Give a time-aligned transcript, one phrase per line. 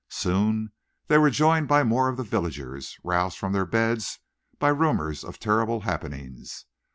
[0.09, 0.71] Soon
[1.05, 4.17] they were joined by more of the villagers, roused from their beds
[4.57, 6.65] by rumours of terrible happenings.